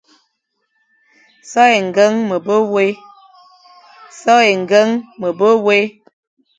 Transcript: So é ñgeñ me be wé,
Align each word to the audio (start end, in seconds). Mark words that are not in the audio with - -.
So 1.49 1.61
é 1.73 1.75
ñgeñ 1.85 2.13
me 5.21 5.29
be 5.43 5.49
wé, 5.65 5.79